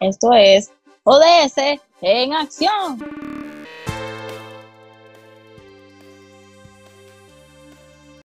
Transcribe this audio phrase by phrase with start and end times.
[0.00, 0.72] Esto es
[1.04, 2.98] ODS en acción.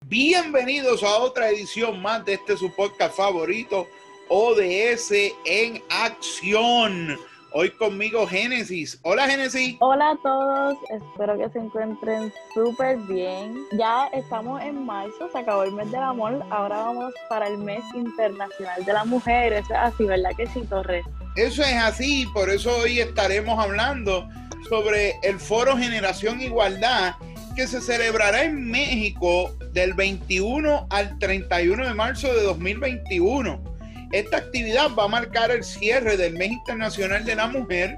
[0.05, 3.89] Bienvenidos a otra edición más de este su podcast favorito,
[4.30, 7.20] ODS en acción.
[7.57, 8.99] Hoy conmigo Génesis.
[9.03, 9.77] Hola Génesis.
[9.79, 13.55] Hola a todos, espero que se encuentren súper bien.
[13.77, 17.80] Ya estamos en marzo, se acabó el mes del amor, ahora vamos para el mes
[17.94, 19.53] internacional de la mujer.
[19.53, 21.05] Eso es así, ¿verdad que sí, Torres?
[21.38, 24.27] Eso es así, por eso hoy estaremos hablando
[24.67, 27.16] sobre el foro Generación Igualdad
[27.55, 33.74] que se celebrará en México del 21 al 31 de marzo de 2021
[34.19, 37.97] esta actividad va a marcar el cierre del Mes Internacional de la Mujer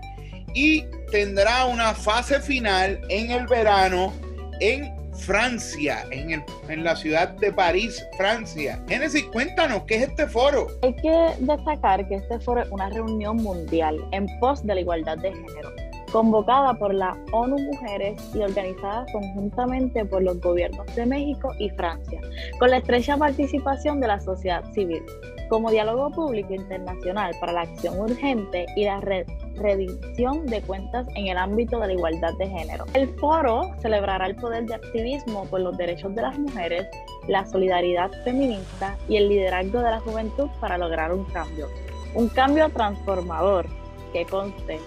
[0.55, 4.11] y tendrá una fase final en el verano
[4.59, 8.83] en Francia, en, en la ciudad de París, Francia.
[8.87, 10.67] Génesis, cuéntanos, ¿qué es este foro?
[10.81, 15.19] Hay que destacar que este foro es una reunión mundial en pos de la igualdad
[15.19, 15.71] de género,
[16.11, 22.19] convocada por la ONU Mujeres y organizada conjuntamente por los gobiernos de México y Francia,
[22.57, 25.03] con la estrecha participación de la sociedad civil
[25.49, 31.37] como diálogo público internacional para la acción urgente y la redicción de cuentas en el
[31.37, 32.85] ámbito de la igualdad de género.
[32.93, 36.87] El foro celebrará el poder de activismo por los derechos de las mujeres,
[37.27, 41.67] la solidaridad feminista y el liderazgo de la juventud para lograr un cambio.
[42.13, 43.65] Un cambio transformador
[44.13, 44.79] que conste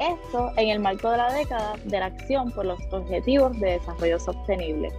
[0.00, 4.18] esto en el marco de la década de la acción por los objetivos de desarrollo
[4.20, 4.92] sostenible.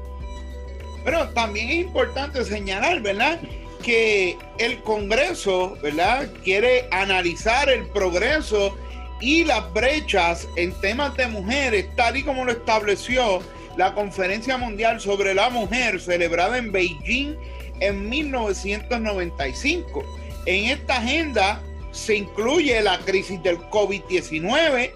[1.05, 3.39] Pero también es importante señalar, ¿verdad?
[3.83, 6.29] Que el Congreso, ¿verdad?
[6.43, 8.77] Quiere analizar el progreso
[9.21, 13.41] y las brechas en temas de mujeres, tal y como lo estableció
[13.77, 17.35] la Conferencia Mundial sobre la Mujer celebrada en Beijing
[17.79, 20.03] en 1995.
[20.45, 24.91] En esta agenda se incluye la crisis del COVID-19,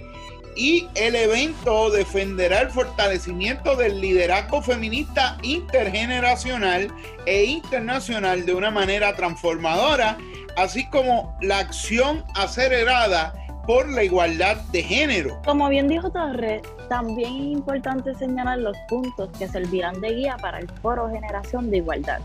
[0.55, 6.91] y el evento defenderá el fortalecimiento del liderazgo feminista intergeneracional
[7.25, 10.17] e internacional de una manera transformadora,
[10.57, 13.33] así como la acción acelerada
[13.65, 15.41] por la igualdad de género.
[15.45, 20.59] Como bien dijo Torres, también es importante señalar los puntos que servirán de guía para
[20.59, 22.19] el foro Generación de Igualdad.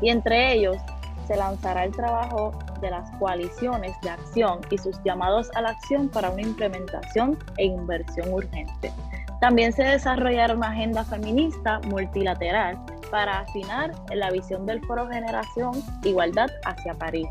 [0.00, 0.76] Y entre ellos
[1.26, 6.08] se lanzará el trabajo de las coaliciones de acción y sus llamados a la acción
[6.08, 8.92] para una implementación e inversión urgente.
[9.40, 12.78] También se desarrollará una agenda feminista multilateral
[13.10, 15.72] para afinar la visión del Foro Generación
[16.04, 17.28] Igualdad hacia París.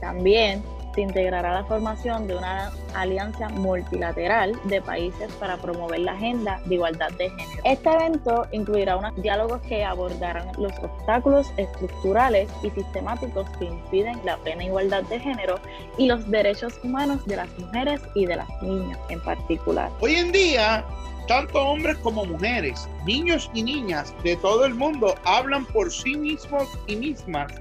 [0.00, 0.62] También
[0.98, 6.74] se integrará la formación de una alianza multilateral de países para promover la agenda de
[6.74, 7.62] igualdad de género.
[7.62, 14.38] Este evento incluirá unos diálogos que abordarán los obstáculos estructurales y sistemáticos que impiden la
[14.38, 15.60] plena igualdad de género
[15.98, 19.92] y los derechos humanos de las mujeres y de las niñas en particular.
[20.00, 20.84] Hoy en día,
[21.28, 26.66] tanto hombres como mujeres, niños y niñas de todo el mundo hablan por sí mismos
[26.88, 27.52] y mismas,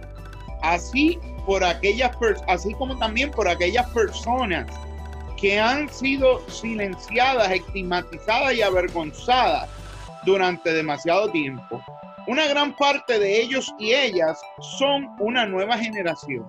[0.64, 2.12] así por aquellas
[2.48, 4.68] así como también por aquellas personas
[5.40, 9.70] que han sido silenciadas, estigmatizadas y avergonzadas
[10.26, 11.82] durante demasiado tiempo.
[12.28, 14.38] Una gran parte de ellos y ellas
[14.78, 16.46] son una nueva generación.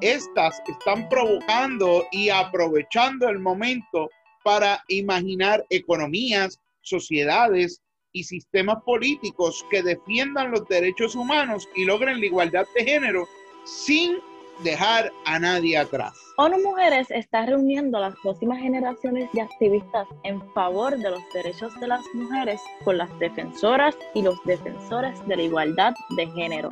[0.00, 4.08] Estas están provocando y aprovechando el momento
[4.42, 12.26] para imaginar economías, sociedades y sistemas políticos que defiendan los derechos humanos y logren la
[12.26, 13.28] igualdad de género
[13.66, 14.16] sin
[14.62, 16.12] dejar a nadie atrás.
[16.36, 21.78] ONU Mujeres está reuniendo a las próximas generaciones de activistas en favor de los derechos
[21.80, 26.70] de las mujeres con las defensoras y los defensores de la igualdad de género.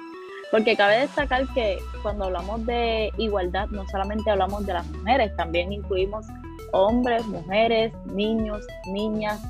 [0.51, 5.73] Porque cabe destacar que cuando hablamos de igualdad no solamente hablamos de las mujeres, también
[5.73, 6.25] incluimos
[6.73, 9.43] hombres, mujeres, niños, niñas,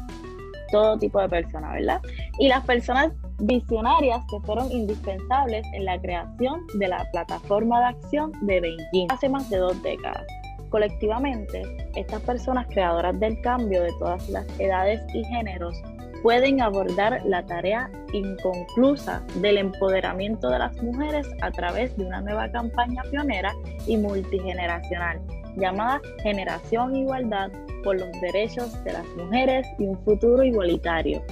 [0.73, 2.01] todo tipo de personas, ¿verdad?
[2.39, 8.33] Y las personas visionarias que fueron indispensables en la creación de la plataforma de acción
[8.43, 10.27] de Beijing hace más de dos décadas.
[10.71, 11.63] Colectivamente,
[11.97, 15.81] estas personas creadoras del cambio de todas las edades y géneros
[16.23, 22.51] pueden abordar la tarea inconclusa del empoderamiento de las mujeres a través de una nueva
[22.51, 23.55] campaña pionera
[23.87, 25.21] y multigeneracional
[25.57, 27.51] llamada Generación Igualdad
[27.85, 31.23] por los Derechos de las Mujeres y un Futuro Igualitario.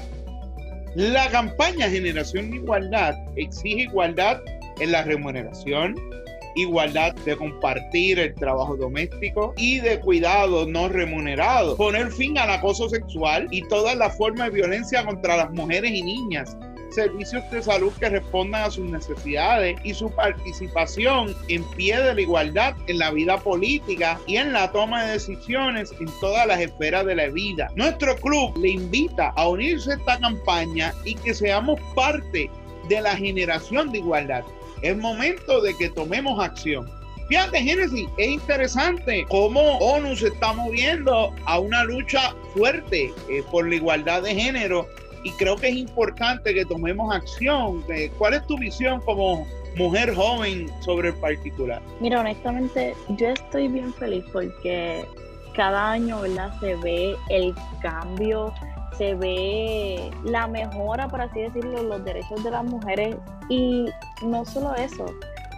[0.96, 4.40] La campaña Generación Igualdad exige igualdad
[4.80, 5.94] en la remuneración,
[6.54, 12.88] igualdad de compartir el trabajo doméstico y de cuidado no remunerado, poner fin al acoso
[12.88, 16.56] sexual y todas las formas de violencia contra las mujeres y niñas,
[16.96, 22.20] servicios de salud que respondan a sus necesidades y su participación en pie de la
[22.22, 27.04] igualdad en la vida política y en la toma de decisiones en todas las esferas
[27.04, 27.70] de la vida.
[27.76, 32.50] Nuestro club le invita a unirse a esta campaña y que seamos parte
[32.88, 34.42] de la generación de igualdad.
[34.80, 36.90] Es momento de que tomemos acción.
[37.28, 43.68] Fíjate, Génesis, es interesante cómo ONU se está moviendo a una lucha fuerte eh, por
[43.68, 44.86] la igualdad de género
[45.26, 47.84] y creo que es importante que tomemos acción.
[48.16, 49.44] ¿Cuál es tu visión como
[49.76, 51.82] mujer joven sobre el particular?
[52.00, 55.04] Mira, honestamente, yo estoy bien feliz porque
[55.56, 56.52] cada año, ¿verdad?
[56.60, 57.52] Se ve el
[57.82, 58.54] cambio,
[58.96, 63.16] se ve la mejora, por así decirlo, los derechos de las mujeres
[63.48, 63.86] y
[64.24, 65.06] no solo eso,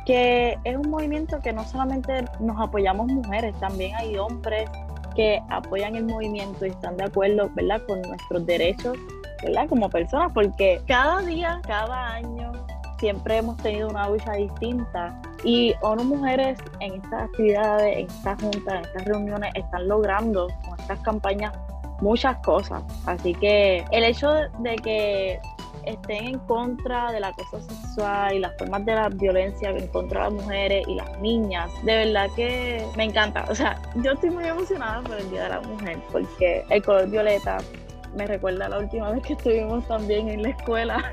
[0.06, 4.70] que es un movimiento que no solamente nos apoyamos mujeres, también hay hombres
[5.14, 7.82] que apoyan el movimiento y están de acuerdo, ¿verdad?
[7.86, 8.96] Con nuestros derechos
[9.42, 9.68] ¿verdad?
[9.68, 12.52] Como personas, porque cada día, cada año,
[12.98, 18.74] siempre hemos tenido una lucha distinta y ONU Mujeres en estas actividades, en estas juntas,
[18.74, 21.52] en estas reuniones, están logrando con estas campañas
[22.00, 22.82] muchas cosas.
[23.06, 25.40] Así que el hecho de que
[25.84, 30.30] estén en contra del acoso sexual y las formas de la violencia en contra de
[30.30, 33.44] las mujeres y las niñas, de verdad que me encanta.
[33.48, 37.08] O sea, yo estoy muy emocionada por el Día de la Mujer porque el color
[37.08, 37.58] violeta
[38.16, 41.12] me recuerda la última vez que estuvimos también en la escuela,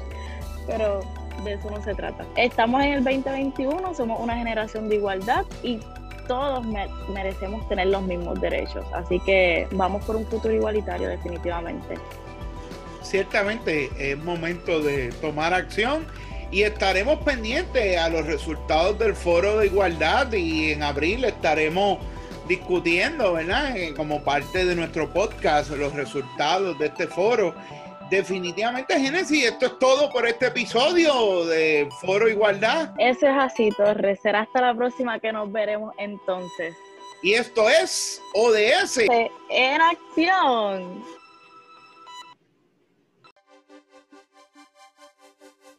[0.66, 1.00] pero
[1.44, 2.24] de eso no se trata.
[2.36, 5.80] Estamos en el 2021, somos una generación de igualdad y
[6.28, 6.64] todos
[7.12, 11.96] merecemos tener los mismos derechos, así que vamos por un futuro igualitario definitivamente.
[13.02, 16.06] Ciertamente es momento de tomar acción
[16.52, 21.98] y estaremos pendientes a los resultados del foro de igualdad y en abril estaremos
[22.50, 23.76] discutiendo, ¿verdad?
[23.76, 27.54] Eh, como parte de nuestro podcast, los resultados de este foro.
[28.10, 32.92] Definitivamente, Génesis, esto es todo por este episodio de Foro Igualdad.
[32.98, 34.18] Eso es así, Torres.
[34.20, 36.74] Será hasta la próxima que nos veremos entonces.
[37.22, 38.98] Y esto es ODS.
[39.48, 41.04] En acción.